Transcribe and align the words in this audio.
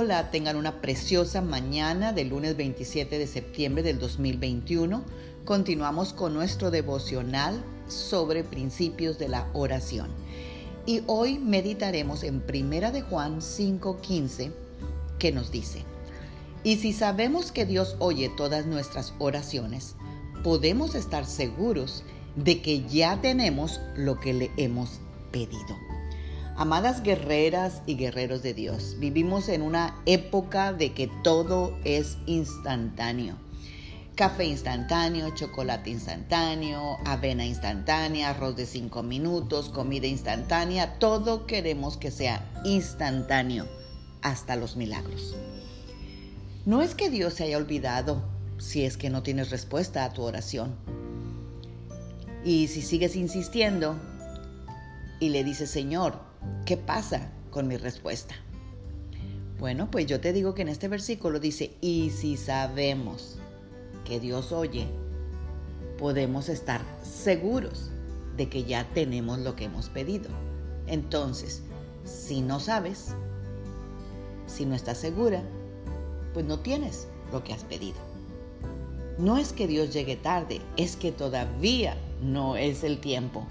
Hola, 0.00 0.30
tengan 0.30 0.54
una 0.54 0.80
preciosa 0.80 1.42
mañana 1.42 2.12
del 2.12 2.28
lunes 2.28 2.56
27 2.56 3.18
de 3.18 3.26
septiembre 3.26 3.82
del 3.82 3.98
2021. 3.98 5.02
Continuamos 5.44 6.12
con 6.12 6.34
nuestro 6.34 6.70
devocional 6.70 7.60
sobre 7.88 8.44
principios 8.44 9.18
de 9.18 9.28
la 9.28 9.48
oración. 9.54 10.06
Y 10.86 11.02
hoy 11.08 11.40
meditaremos 11.40 12.22
en 12.22 12.40
Primera 12.40 12.92
de 12.92 13.02
Juan 13.02 13.40
5:15 13.40 14.52
que 15.18 15.32
nos 15.32 15.50
dice: 15.50 15.82
Y 16.62 16.76
si 16.76 16.92
sabemos 16.92 17.50
que 17.50 17.66
Dios 17.66 17.96
oye 17.98 18.30
todas 18.36 18.66
nuestras 18.66 19.14
oraciones, 19.18 19.96
podemos 20.44 20.94
estar 20.94 21.26
seguros 21.26 22.04
de 22.36 22.62
que 22.62 22.86
ya 22.86 23.20
tenemos 23.20 23.80
lo 23.96 24.20
que 24.20 24.32
le 24.32 24.52
hemos 24.58 25.00
pedido. 25.32 25.97
Amadas 26.58 27.04
guerreras 27.04 27.82
y 27.86 27.94
guerreros 27.94 28.42
de 28.42 28.52
Dios, 28.52 28.96
vivimos 28.98 29.48
en 29.48 29.62
una 29.62 30.02
época 30.06 30.72
de 30.72 30.92
que 30.92 31.08
todo 31.22 31.78
es 31.84 32.18
instantáneo. 32.26 33.36
Café 34.16 34.44
instantáneo, 34.46 35.32
chocolate 35.36 35.90
instantáneo, 35.90 36.98
avena 37.04 37.46
instantánea, 37.46 38.30
arroz 38.30 38.56
de 38.56 38.66
cinco 38.66 39.04
minutos, 39.04 39.68
comida 39.68 40.08
instantánea, 40.08 40.98
todo 40.98 41.46
queremos 41.46 41.96
que 41.96 42.10
sea 42.10 42.44
instantáneo, 42.64 43.68
hasta 44.22 44.56
los 44.56 44.74
milagros. 44.74 45.36
No 46.66 46.82
es 46.82 46.96
que 46.96 47.08
Dios 47.08 47.34
se 47.34 47.44
haya 47.44 47.56
olvidado 47.56 48.20
si 48.58 48.84
es 48.84 48.96
que 48.96 49.10
no 49.10 49.22
tienes 49.22 49.50
respuesta 49.50 50.04
a 50.04 50.12
tu 50.12 50.22
oración. 50.22 50.74
Y 52.44 52.66
si 52.66 52.82
sigues 52.82 53.14
insistiendo 53.14 53.96
y 55.20 55.30
le 55.30 55.44
dices, 55.44 55.70
Señor, 55.70 56.28
¿Qué 56.64 56.76
pasa 56.76 57.30
con 57.50 57.66
mi 57.66 57.76
respuesta? 57.76 58.34
Bueno, 59.58 59.90
pues 59.90 60.06
yo 60.06 60.20
te 60.20 60.32
digo 60.32 60.54
que 60.54 60.62
en 60.62 60.68
este 60.68 60.88
versículo 60.88 61.40
dice, 61.40 61.72
y 61.80 62.10
si 62.10 62.36
sabemos 62.36 63.38
que 64.04 64.20
Dios 64.20 64.52
oye, 64.52 64.86
podemos 65.98 66.48
estar 66.48 66.82
seguros 67.02 67.90
de 68.36 68.48
que 68.48 68.64
ya 68.64 68.86
tenemos 68.94 69.40
lo 69.40 69.56
que 69.56 69.64
hemos 69.64 69.88
pedido. 69.88 70.28
Entonces, 70.86 71.62
si 72.04 72.40
no 72.40 72.60
sabes, 72.60 73.14
si 74.46 74.64
no 74.64 74.74
estás 74.74 74.98
segura, 74.98 75.42
pues 76.34 76.46
no 76.46 76.60
tienes 76.60 77.08
lo 77.32 77.42
que 77.42 77.52
has 77.52 77.64
pedido. 77.64 77.98
No 79.18 79.38
es 79.38 79.52
que 79.52 79.66
Dios 79.66 79.92
llegue 79.92 80.14
tarde, 80.14 80.60
es 80.76 80.96
que 80.96 81.10
todavía 81.10 81.96
no 82.22 82.56
es 82.56 82.84
el 82.84 83.00
tiempo. 83.00 83.44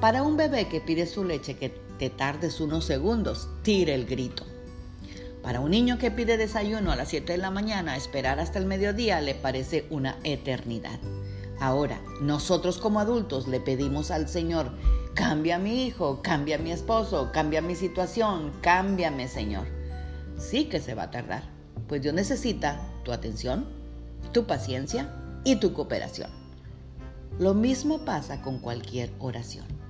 Para 0.00 0.22
un 0.22 0.36
bebé 0.36 0.68
que 0.68 0.80
pide 0.80 1.06
su 1.06 1.24
leche 1.24 1.56
que 1.56 1.70
te 1.98 2.10
tardes 2.10 2.60
unos 2.60 2.84
segundos, 2.84 3.48
tire 3.62 3.94
el 3.94 4.04
grito. 4.04 4.44
Para 5.42 5.60
un 5.60 5.70
niño 5.70 5.98
que 5.98 6.10
pide 6.10 6.36
desayuno 6.36 6.90
a 6.90 6.96
las 6.96 7.08
7 7.08 7.32
de 7.32 7.38
la 7.38 7.50
mañana, 7.50 7.96
esperar 7.96 8.40
hasta 8.40 8.58
el 8.58 8.66
mediodía 8.66 9.20
le 9.20 9.34
parece 9.34 9.86
una 9.90 10.18
eternidad. 10.24 10.98
Ahora, 11.60 12.02
nosotros 12.20 12.78
como 12.78 12.98
adultos 12.98 13.46
le 13.46 13.60
pedimos 13.60 14.10
al 14.10 14.28
Señor, 14.28 14.72
cambia 15.14 15.56
a 15.56 15.60
mi 15.60 15.86
hijo, 15.86 16.20
cambia 16.22 16.56
a 16.56 16.60
mi 16.60 16.72
esposo, 16.72 17.30
cambia 17.32 17.62
mi 17.62 17.76
situación, 17.76 18.52
cámbiame 18.60 19.28
Señor. 19.28 19.66
Sí 20.36 20.64
que 20.64 20.80
se 20.80 20.94
va 20.94 21.04
a 21.04 21.10
tardar, 21.10 21.44
pues 21.88 22.02
Dios 22.02 22.14
necesita 22.14 22.80
tu 23.04 23.12
atención, 23.12 23.66
tu 24.32 24.46
paciencia 24.46 25.14
y 25.44 25.56
tu 25.56 25.72
cooperación. 25.72 26.30
Lo 27.38 27.54
mismo 27.54 28.04
pasa 28.04 28.42
con 28.42 28.58
cualquier 28.58 29.12
oración 29.18 29.83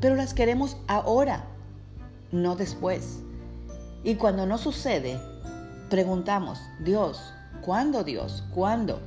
pero 0.00 0.14
las 0.14 0.34
queremos 0.34 0.76
ahora, 0.86 1.46
no 2.30 2.56
después. 2.56 3.20
Y 4.04 4.14
cuando 4.14 4.46
no 4.46 4.58
sucede, 4.58 5.20
preguntamos, 5.90 6.60
Dios, 6.84 7.32
¿cuándo 7.62 8.04
Dios? 8.04 8.44
¿Cuándo? 8.54 9.00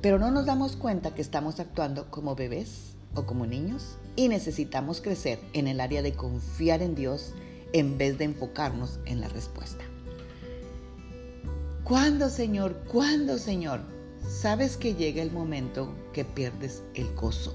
Pero 0.00 0.18
no 0.18 0.30
nos 0.30 0.46
damos 0.46 0.76
cuenta 0.76 1.14
que 1.14 1.22
estamos 1.22 1.58
actuando 1.60 2.10
como 2.10 2.36
bebés 2.36 2.94
o 3.14 3.24
como 3.26 3.46
niños 3.46 3.96
y 4.16 4.28
necesitamos 4.28 5.00
crecer 5.00 5.40
en 5.52 5.66
el 5.66 5.80
área 5.80 6.02
de 6.02 6.12
confiar 6.12 6.82
en 6.82 6.94
Dios 6.94 7.32
en 7.72 7.98
vez 7.98 8.18
de 8.18 8.24
enfocarnos 8.24 9.00
en 9.06 9.20
la 9.20 9.28
respuesta. 9.28 9.84
¿Cuándo, 11.82 12.30
Señor? 12.30 12.82
¿Cuándo, 12.90 13.38
Señor? 13.38 13.80
Sabes 14.28 14.76
que 14.76 14.94
llega 14.94 15.22
el 15.22 15.32
momento 15.32 15.92
que 16.12 16.24
pierdes 16.24 16.82
el 16.94 17.12
gozo 17.14 17.54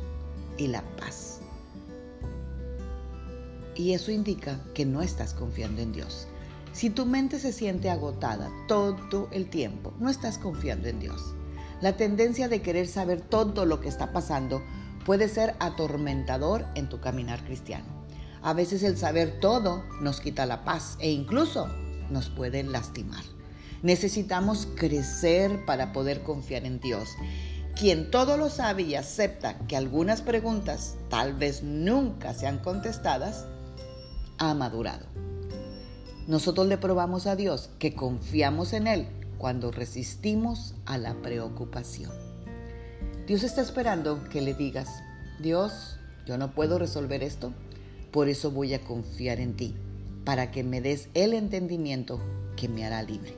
y 0.57 0.68
la 0.68 0.84
paz 0.97 1.38
y 3.79 3.94
eso 3.94 4.12
indica 4.12 4.59
que 4.73 4.85
no 4.85 5.01
estás 5.01 5.34
confiando 5.34 5.81
en 5.81 5.94
Dios. 5.94 6.28
Si 6.73 6.90
tu 6.90 7.06
mente 7.06 7.40
se 7.40 7.53
siente 7.53 7.90
agotada 7.90 8.51
todo 8.67 9.29
el 9.31 9.50
tiempo, 9.50 9.94
no 10.00 10.09
estás 10.09 10.38
confiando 10.38 10.90
en 10.90 11.00
Dios. 11.00 11.34
La 11.79 11.95
tendencia 11.95 12.50
de 12.50 12.62
querer 12.62 12.88
saber 12.88 13.22
todo 13.22 13.66
lo 13.66 13.79
que 13.79 13.88
está 13.88 14.12
pasando 14.12 14.62
puede 15.06 15.29
ser 15.29 15.56
atormentador 15.62 16.66
en 16.75 16.89
tu 16.89 17.00
caminar 17.00 17.41
cristiano. 17.45 17.85
A 18.41 18.51
veces 18.51 18.84
el 18.84 18.97
saber 18.97 19.39
todo 19.39 19.85
nos 20.01 20.19
quita 20.19 20.45
la 20.45 20.66
paz 20.66 20.97
e 21.00 21.09
incluso 21.09 21.69
nos 22.09 22.28
puede 22.28 22.63
lastimar. 22.63 23.23
Necesitamos 23.81 24.68
crecer 24.75 25.63
para 25.63 25.94
poder 25.94 26.23
confiar 26.23 26.66
en 26.66 26.81
Dios. 26.81 27.16
Quien 27.78 28.12
todo 28.12 28.35
lo 28.35 28.50
sabe 28.50 28.81
y 28.81 28.95
acepta 28.95 29.57
que 29.68 29.78
algunas 29.78 30.22
preguntas 30.22 30.97
tal 31.09 31.34
vez 31.34 31.63
nunca 31.63 32.34
sean 32.34 32.57
contestadas, 32.57 33.45
ha 34.39 34.53
madurado. 34.53 35.05
Nosotros 36.27 36.67
le 36.67 36.77
probamos 36.77 37.27
a 37.27 37.35
Dios 37.35 37.69
que 37.79 37.94
confiamos 37.94 38.73
en 38.73 38.88
Él 38.88 39.07
cuando 39.38 39.72
resistimos 39.72 40.75
a 40.85 40.97
la 40.97 41.13
preocupación. 41.22 42.11
Dios 43.27 43.44
está 43.44 43.61
esperando 43.61 44.23
que 44.29 44.41
le 44.41 44.53
digas, 44.53 44.89
Dios, 45.39 45.97
yo 46.25 46.38
no 46.38 46.53
puedo 46.53 46.79
resolver 46.79 47.23
esto, 47.23 47.53
por 48.11 48.27
eso 48.27 48.51
voy 48.51 48.73
a 48.73 48.81
confiar 48.81 49.39
en 49.39 49.55
ti, 49.55 49.75
para 50.25 50.51
que 50.51 50.63
me 50.63 50.81
des 50.81 51.09
el 51.13 51.33
entendimiento 51.33 52.19
que 52.56 52.67
me 52.67 52.85
hará 52.85 53.03
libre. 53.03 53.35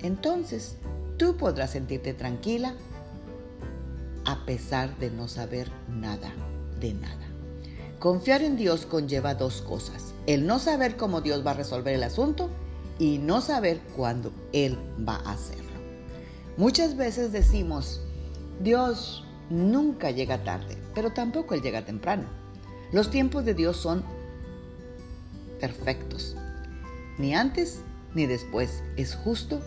Entonces, 0.00 0.76
tú 1.16 1.36
podrás 1.36 1.70
sentirte 1.70 2.14
tranquila 2.14 2.74
a 4.24 4.44
pesar 4.44 4.98
de 4.98 5.10
no 5.10 5.26
saber 5.26 5.68
nada 5.88 6.32
de 6.80 6.94
nada. 6.94 7.37
Confiar 7.98 8.42
en 8.42 8.56
Dios 8.56 8.86
conlleva 8.86 9.34
dos 9.34 9.60
cosas. 9.62 10.14
El 10.26 10.46
no 10.46 10.60
saber 10.60 10.96
cómo 10.96 11.20
Dios 11.20 11.44
va 11.44 11.50
a 11.50 11.54
resolver 11.54 11.94
el 11.94 12.04
asunto 12.04 12.48
y 12.98 13.18
no 13.18 13.40
saber 13.40 13.80
cuándo 13.96 14.32
Él 14.52 14.78
va 15.06 15.16
a 15.16 15.32
hacerlo. 15.32 15.64
Muchas 16.56 16.96
veces 16.96 17.32
decimos, 17.32 18.00
Dios 18.62 19.24
nunca 19.50 20.12
llega 20.12 20.44
tarde, 20.44 20.76
pero 20.94 21.12
tampoco 21.12 21.54
Él 21.54 21.62
llega 21.62 21.84
temprano. 21.84 22.28
Los 22.92 23.10
tiempos 23.10 23.44
de 23.44 23.54
Dios 23.54 23.76
son 23.76 24.04
perfectos. 25.60 26.36
Ni 27.18 27.34
antes 27.34 27.80
ni 28.14 28.26
después. 28.26 28.82
Es 28.96 29.16
justo 29.16 29.60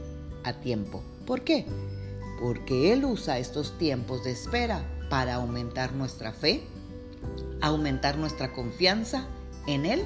a 0.43 0.53
tiempo. 0.53 1.03
¿Por 1.27 1.41
qué? 1.43 1.65
Porque 2.39 2.93
Él 2.93 3.03
usa 3.03 3.39
estos 3.39 3.77
tiempos 3.77 4.23
de 4.23 4.31
espera 4.31 4.83
para 5.09 5.35
aumentar 5.35 5.93
nuestra 5.93 6.31
fe, 6.31 6.63
aumentar 7.61 8.17
nuestra 8.17 8.53
confianza 8.53 9.27
en 9.67 9.85
Él 9.85 10.05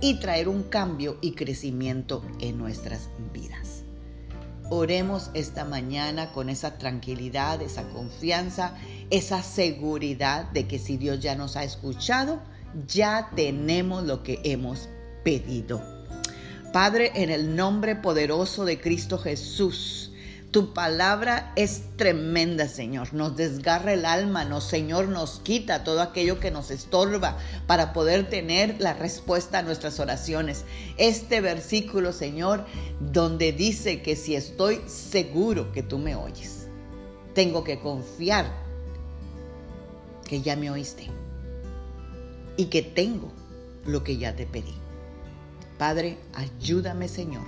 y 0.00 0.20
traer 0.20 0.48
un 0.48 0.64
cambio 0.64 1.18
y 1.20 1.32
crecimiento 1.32 2.22
en 2.40 2.58
nuestras 2.58 3.08
vidas. 3.32 3.82
Oremos 4.68 5.30
esta 5.34 5.64
mañana 5.64 6.32
con 6.32 6.48
esa 6.48 6.76
tranquilidad, 6.76 7.62
esa 7.62 7.88
confianza, 7.90 8.74
esa 9.10 9.42
seguridad 9.42 10.50
de 10.50 10.66
que 10.66 10.78
si 10.78 10.96
Dios 10.96 11.20
ya 11.20 11.36
nos 11.36 11.56
ha 11.56 11.62
escuchado, 11.62 12.40
ya 12.88 13.30
tenemos 13.36 14.04
lo 14.04 14.22
que 14.22 14.40
hemos 14.42 14.88
pedido. 15.22 15.80
Padre, 16.72 17.12
en 17.14 17.30
el 17.30 17.54
nombre 17.54 17.96
poderoso 17.96 18.64
de 18.64 18.80
Cristo 18.80 19.18
Jesús, 19.18 20.05
tu 20.56 20.72
palabra 20.72 21.52
es 21.54 21.82
tremenda, 21.98 22.66
Señor. 22.66 23.12
Nos 23.12 23.36
desgarra 23.36 23.92
el 23.92 24.06
alma, 24.06 24.46
nos, 24.46 24.64
Señor, 24.64 25.06
nos 25.06 25.38
quita 25.40 25.84
todo 25.84 26.00
aquello 26.00 26.40
que 26.40 26.50
nos 26.50 26.70
estorba 26.70 27.36
para 27.66 27.92
poder 27.92 28.30
tener 28.30 28.76
la 28.78 28.94
respuesta 28.94 29.58
a 29.58 29.62
nuestras 29.62 30.00
oraciones. 30.00 30.64
Este 30.96 31.42
versículo, 31.42 32.14
Señor, 32.14 32.64
donde 33.00 33.52
dice 33.52 34.00
que 34.00 34.16
si 34.16 34.34
estoy 34.34 34.80
seguro 34.86 35.72
que 35.72 35.82
tú 35.82 35.98
me 35.98 36.16
oyes, 36.16 36.68
tengo 37.34 37.62
que 37.62 37.78
confiar 37.78 38.50
que 40.26 40.40
ya 40.40 40.56
me 40.56 40.70
oíste 40.70 41.10
y 42.56 42.64
que 42.68 42.80
tengo 42.80 43.30
lo 43.84 44.02
que 44.02 44.16
ya 44.16 44.34
te 44.34 44.46
pedí. 44.46 44.74
Padre, 45.76 46.16
ayúdame, 46.32 47.08
Señor, 47.08 47.44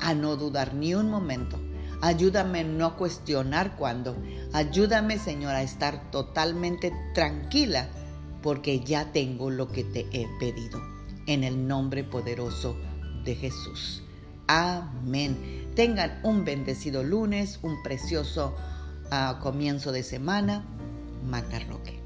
a 0.00 0.14
no 0.14 0.36
dudar 0.36 0.72
ni 0.72 0.94
un 0.94 1.10
momento 1.10 1.58
Ayúdame 2.04 2.60
a 2.60 2.64
no 2.64 2.98
cuestionar 2.98 3.76
cuándo. 3.76 4.14
Ayúdame, 4.52 5.18
Señor, 5.18 5.54
a 5.54 5.62
estar 5.62 6.10
totalmente 6.10 6.92
tranquila 7.14 7.88
porque 8.42 8.80
ya 8.80 9.10
tengo 9.10 9.48
lo 9.48 9.72
que 9.72 9.84
te 9.84 10.00
he 10.12 10.28
pedido. 10.38 10.82
En 11.26 11.44
el 11.44 11.66
nombre 11.66 12.04
poderoso 12.04 12.76
de 13.24 13.34
Jesús. 13.36 14.02
Amén. 14.48 15.70
Tengan 15.74 16.20
un 16.24 16.44
bendecido 16.44 17.02
lunes, 17.02 17.58
un 17.62 17.82
precioso 17.82 18.54
ah, 19.10 19.38
comienzo 19.42 19.90
de 19.90 20.02
semana. 20.02 20.62
Macarroque. 21.26 22.03